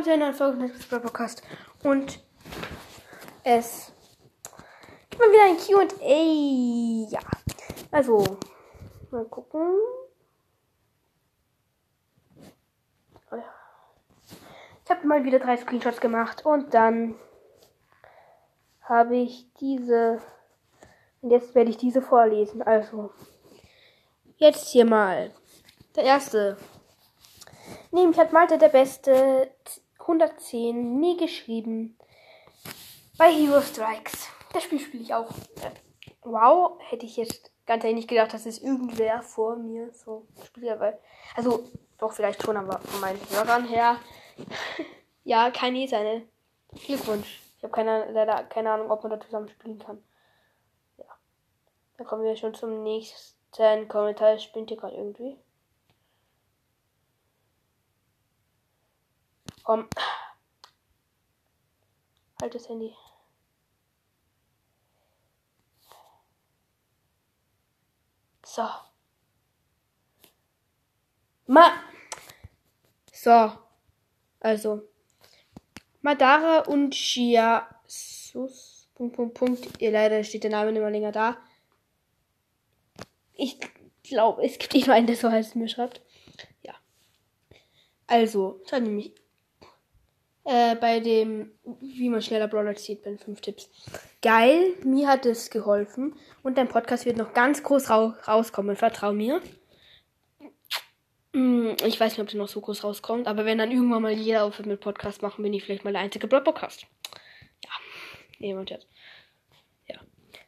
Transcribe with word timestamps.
zu 0.00 0.10
einer 0.10 0.24
neuen 0.24 0.34
Folge 0.34 0.68
des 0.68 0.86
Podcast. 0.86 1.42
Und 1.84 2.24
es 3.44 3.92
gibt 5.10 5.22
mal 5.22 5.30
wieder 5.30 5.44
ein 5.44 5.58
QA. 5.58 7.10
Ja. 7.10 7.20
Also, 7.90 8.38
mal 9.10 9.24
gucken. 9.26 9.76
Oh. 13.30 13.36
Ich 14.84 14.90
habe 14.90 15.06
mal 15.06 15.24
wieder 15.24 15.38
drei 15.38 15.56
Screenshots 15.56 16.00
gemacht 16.00 16.44
und 16.46 16.74
dann 16.74 17.14
habe 18.80 19.16
ich 19.16 19.46
diese. 19.60 20.20
Und 21.20 21.30
jetzt 21.30 21.54
werde 21.54 21.70
ich 21.70 21.76
diese 21.76 22.02
vorlesen. 22.02 22.62
Also, 22.62 23.12
jetzt 24.38 24.68
hier 24.68 24.86
mal. 24.86 25.30
Der 25.94 26.04
erste. 26.04 26.56
Nämlich 27.92 28.18
hat 28.18 28.32
Malte 28.32 28.58
der 28.58 28.70
Beste 28.70 29.50
110 30.02 30.98
mir 30.98 31.16
geschrieben 31.16 31.96
bei 33.18 33.32
Hero 33.32 33.60
Strikes. 33.60 34.28
Das 34.52 34.64
Spiel 34.64 34.80
spiele 34.80 35.02
ich 35.02 35.14
auch. 35.14 35.30
Wow, 36.22 36.78
hätte 36.80 37.06
ich 37.06 37.16
jetzt 37.16 37.50
ganz 37.66 37.84
ehrlich 37.84 37.96
nicht 37.96 38.08
gedacht, 38.08 38.34
dass 38.34 38.46
es 38.46 38.60
irgendwer 38.60 39.22
vor 39.22 39.56
mir 39.56 39.92
so 39.92 40.26
spielt. 40.44 40.78
Weil, 40.80 40.98
also, 41.36 41.64
doch, 41.98 42.12
vielleicht 42.12 42.42
schon, 42.42 42.56
aber 42.56 42.80
von 42.80 43.00
meinen 43.00 43.20
Hörern 43.30 43.66
her. 43.66 43.96
ja, 45.24 45.50
keine 45.50 45.86
seine. 45.88 46.22
Glückwunsch. 46.86 47.40
Ich 47.58 47.64
habe 47.64 47.72
keine, 47.72 48.10
leider 48.10 48.44
keine 48.44 48.72
Ahnung, 48.72 48.90
ob 48.90 49.02
man 49.02 49.10
da 49.10 49.20
zusammen 49.20 49.48
spielen 49.48 49.78
kann. 49.78 50.02
Ja. 50.98 51.04
Dann 51.96 52.06
kommen 52.06 52.24
wir 52.24 52.36
schon 52.36 52.54
zum 52.54 52.82
nächsten 52.82 53.88
Kommentar. 53.88 54.38
Spinnt 54.38 54.70
hier 54.70 54.78
gerade 54.78 54.96
irgendwie. 54.96 55.36
Komm. 59.62 59.88
Halt 62.40 62.54
das 62.54 62.68
Handy. 62.68 62.92
So. 68.44 68.68
Ma. 71.46 71.72
So. 73.12 73.52
Also. 74.40 74.82
Madara 76.00 76.60
und 76.66 76.94
Shia. 76.94 77.80
Sus. 77.86 78.88
Punkt, 78.94 79.16
Punkt, 79.16 79.34
Punkt. 79.34 79.80
Ihr 79.80 79.92
leider 79.92 80.24
steht 80.24 80.42
der 80.44 80.50
Name 80.50 80.72
nicht 80.72 80.82
mehr 80.82 80.90
länger 80.90 81.12
da. 81.12 81.38
Ich 83.34 83.58
glaube, 84.02 84.44
es 84.44 84.58
gibt 84.58 84.74
jemanden, 84.74 85.06
der 85.06 85.16
so 85.16 85.30
heißt, 85.30 85.56
mir 85.56 85.68
schreibt. 85.68 86.02
Ja. 86.62 86.74
Also, 88.06 88.60
schreibt 88.68 88.86
nämlich 88.86 89.14
äh, 90.44 90.74
bei 90.76 91.00
dem, 91.00 91.52
wie 91.80 92.08
man 92.08 92.20
schneller 92.20 92.48
Brawler 92.48 92.74
zieht, 92.74 93.02
bin 93.02 93.18
fünf 93.18 93.40
Tipps. 93.40 93.70
Geil, 94.22 94.74
mir 94.84 95.08
hat 95.08 95.24
es 95.24 95.50
geholfen. 95.50 96.16
Und 96.42 96.58
dein 96.58 96.68
Podcast 96.68 97.06
wird 97.06 97.16
noch 97.16 97.32
ganz 97.32 97.62
groß 97.62 97.90
ra 97.90 98.16
rauskommen. 98.26 98.76
Vertrau 98.76 99.12
mir. 99.12 99.40
Hm, 101.32 101.76
ich 101.86 101.98
weiß 101.98 102.12
nicht, 102.12 102.20
ob 102.20 102.28
der 102.28 102.38
noch 102.38 102.48
so 102.48 102.60
groß 102.60 102.84
rauskommt, 102.84 103.26
aber 103.26 103.44
wenn 103.44 103.58
dann 103.58 103.70
irgendwann 103.70 104.02
mal 104.02 104.12
jeder 104.12 104.44
aufhört 104.44 104.66
mit 104.66 104.80
Podcast 104.80 105.22
machen, 105.22 105.42
bin 105.42 105.54
ich 105.54 105.64
vielleicht 105.64 105.84
mal 105.84 105.92
der 105.92 106.02
einzige 106.02 106.26
Podcast. 106.26 106.86
Ja, 107.64 107.70
jemand 108.38 108.70
jetzt. 108.70 108.86
Ja. 109.88 110.00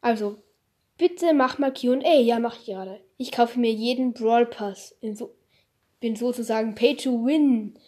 Also, 0.00 0.42
bitte 0.96 1.34
mach 1.34 1.58
mal 1.58 1.72
QA. 1.72 2.20
Ja, 2.20 2.38
mach 2.38 2.58
ich 2.60 2.66
gerade. 2.66 3.00
Ich 3.18 3.32
kaufe 3.32 3.58
mir 3.58 3.72
jeden 3.72 4.14
Brawl 4.14 4.46
Pass. 4.46 4.96
So, 5.02 5.34
bin 5.98 6.14
sozusagen 6.16 6.76
Pay 6.76 6.96
to 6.96 7.26
Win. 7.26 7.78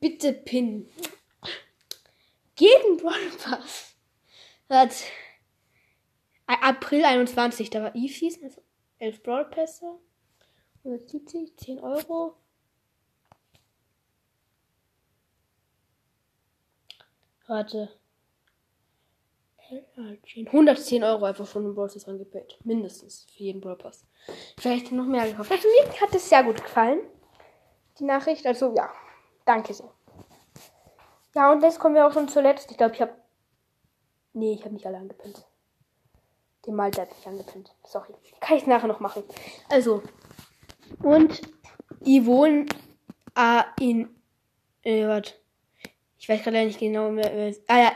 Bitte 0.00 0.32
Pin 0.32 0.88
jeden 2.58 2.96
Brawl 2.96 3.30
Pass. 3.42 3.96
Hat 4.68 4.94
April 6.46 7.04
21, 7.04 7.70
da 7.70 7.82
war 7.82 7.94
Eve 7.94 8.30
also 8.42 8.62
11 8.98 9.22
Brawl 9.22 9.44
Pässe. 9.46 9.98
170, 10.84 11.56
10 11.56 11.80
Euro. 11.80 12.36
Warte. 17.46 17.90
110 20.34 21.02
Euro 21.02 21.24
einfach 21.24 21.46
von 21.46 21.64
dem 21.64 21.74
Brawl 21.74 21.88
Pass 21.88 22.06
angepackt. 22.06 22.64
Mindestens 22.64 23.26
für 23.30 23.42
jeden 23.42 23.60
Brawl 23.60 23.76
Pass. 23.76 24.06
Vielleicht 24.58 24.92
noch 24.92 25.06
mehr 25.06 25.28
gekauft. 25.28 25.50
Also 25.50 25.68
mir 25.68 26.00
hat 26.00 26.14
es 26.14 26.28
sehr 26.28 26.44
gut 26.44 26.62
gefallen. 26.62 27.00
Die 27.98 28.04
Nachricht. 28.04 28.46
Also 28.46 28.74
ja. 28.76 28.92
Danke 29.44 29.74
sehr. 29.74 29.95
Ja, 31.36 31.52
und 31.52 31.62
jetzt 31.62 31.78
kommen 31.78 31.94
wir 31.94 32.06
auch 32.06 32.14
schon 32.14 32.28
zuletzt. 32.28 32.70
Ich 32.70 32.78
glaube, 32.78 32.94
ich 32.94 33.02
habe. 33.02 33.12
Nee, 34.32 34.54
ich 34.54 34.64
habe 34.64 34.72
nicht 34.72 34.86
alle 34.86 34.96
angepinnt. 34.96 35.44
Den 36.64 36.74
Malte 36.74 37.02
hat 37.02 37.14
mich 37.14 37.26
angepinnt. 37.26 37.74
Sorry. 37.84 38.14
Kann 38.40 38.56
ich 38.56 38.66
nachher 38.66 38.86
noch 38.86 39.00
machen. 39.00 39.22
Also. 39.68 40.02
Und 41.02 41.42
Yvonne 42.00 42.64
A 43.34 43.66
in. 43.78 44.08
Äh, 44.82 45.06
warte. 45.06 45.34
Ich 46.18 46.26
weiß 46.26 46.42
gerade 46.42 46.64
nicht 46.64 46.80
genau 46.80 47.10
mehr. 47.10 47.30
Äh, 47.30 47.54
ah 47.68 47.80
ja, 47.80 47.92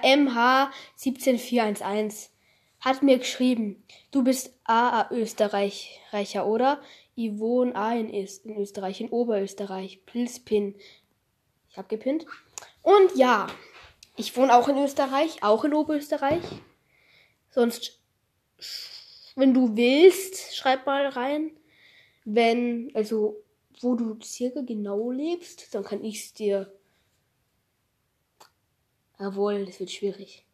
MH17411 0.99 2.29
hat 2.81 3.03
mir 3.03 3.17
geschrieben, 3.17 3.83
du 4.11 4.23
bist 4.23 4.55
AA 4.65 5.09
Österreicher, 5.13 6.47
oder? 6.47 6.83
Yvonne 7.17 7.75
A 7.75 7.95
in, 7.95 8.11
in 8.11 8.59
Österreich, 8.59 9.01
in 9.01 9.09
Oberösterreich. 9.09 10.05
Pilzpin. 10.05 10.75
Ich 11.71 11.79
habe 11.79 11.89
gepinnt. 11.89 12.27
Und 12.83 13.17
ja, 13.17 13.47
ich 14.17 14.37
wohne 14.37 14.55
auch 14.55 14.69
in 14.69 14.79
Österreich, 14.79 15.43
auch 15.43 15.65
in 15.65 15.75
Oberösterreich. 15.75 16.43
Sonst, 17.51 18.01
wenn 19.35 19.55
du 19.55 19.77
willst, 19.77 20.55
schreib 20.55 20.87
mal 20.87 21.07
rein. 21.09 21.57
Wenn, 22.25 22.91
also, 22.95 23.43
wo 23.81 23.95
du 23.95 24.19
circa 24.23 24.61
genau 24.63 25.11
lebst, 25.11 25.75
dann 25.75 25.85
kann 25.85 26.05
ich 26.05 26.25
es 26.25 26.33
dir. 26.33 26.73
Jawohl, 29.19 29.67
das 29.67 29.81
wird 29.81 29.91
schwierig. 29.91 30.47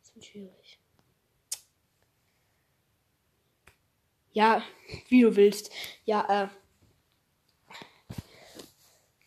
Das 0.00 0.14
wird 0.14 0.24
schwierig. 0.24 0.80
Ja, 4.32 4.62
wie 5.08 5.22
du 5.22 5.34
willst. 5.34 5.70
Ja, 6.04 6.44
äh. 6.44 6.48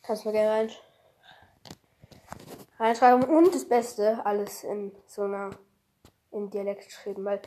Kannst 0.04 0.24
du 0.24 0.30
mir 0.30 0.34
gerne 0.34 0.50
rein 0.52 0.72
reinschreiben 2.82 3.24
und 3.24 3.54
das 3.54 3.66
Beste 3.66 4.26
alles 4.26 4.64
in 4.64 4.92
so 5.06 5.22
einer 5.22 5.52
in 6.32 6.50
Dialekt 6.50 6.86
geschrieben, 6.86 7.24
weil 7.26 7.42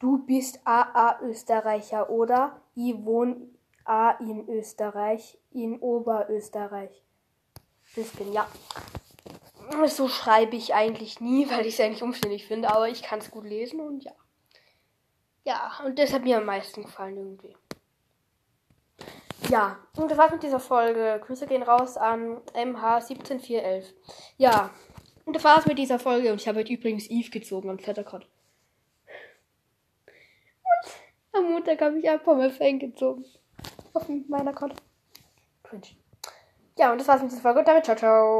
du 0.00 0.18
bist 0.26 0.60
AA 0.64 1.20
Österreicher 1.22 2.10
oder 2.10 2.60
ich 2.74 2.94
wohne 3.04 3.48
A 3.84 4.12
in 4.12 4.48
Österreich, 4.48 5.38
in 5.52 5.78
Oberösterreich. 5.78 7.02
Das 7.94 8.08
bin 8.08 8.32
ja. 8.32 8.48
So 9.86 10.08
schreibe 10.08 10.56
ich 10.56 10.74
eigentlich 10.74 11.20
nie, 11.20 11.48
weil 11.50 11.66
ich 11.66 11.74
es 11.74 11.80
eigentlich 11.80 12.02
umständlich 12.02 12.46
finde, 12.46 12.70
aber 12.70 12.88
ich 12.88 13.02
kann 13.02 13.20
es 13.20 13.30
gut 13.30 13.44
lesen 13.44 13.80
und 13.80 14.02
ja. 14.02 14.12
Ja, 15.44 15.72
und 15.84 15.98
das 15.98 16.12
hat 16.12 16.24
mir 16.24 16.38
am 16.38 16.46
meisten 16.46 16.82
gefallen 16.82 17.18
irgendwie. 17.18 17.54
Ja, 19.50 19.78
und 19.96 20.10
das 20.10 20.18
war's 20.18 20.32
mit 20.32 20.42
dieser 20.42 20.60
Folge. 20.60 21.20
Grüße 21.24 21.46
gehen 21.46 21.62
raus 21.62 21.96
an 21.96 22.38
MH17411. 22.54 23.92
Ja, 24.38 24.70
und 25.26 25.36
das 25.36 25.44
war's 25.44 25.66
mit 25.66 25.78
dieser 25.78 25.98
Folge. 25.98 26.30
Und 26.30 26.40
ich 26.40 26.48
habe 26.48 26.60
heute 26.60 26.72
übrigens 26.72 27.08
Eve 27.10 27.30
gezogen 27.30 27.70
am 27.70 27.78
Flattercott. 27.78 28.26
Und 31.32 31.38
am 31.38 31.52
Montag 31.52 31.80
habe 31.80 31.98
ich 31.98 32.08
einfach 32.08 32.36
mal 32.36 32.50
Fang 32.50 32.78
gezogen. 32.78 33.24
Auf 33.92 34.08
meiner 34.28 34.52
Code. 34.52 34.74
Cringe. 35.62 35.86
Ja, 36.76 36.92
und 36.92 36.98
das 36.98 37.08
war's 37.08 37.22
mit 37.22 37.30
dieser 37.30 37.42
Folge. 37.42 37.60
Und 37.60 37.68
damit 37.68 37.84
ciao, 37.84 37.96
ciao. 37.96 38.32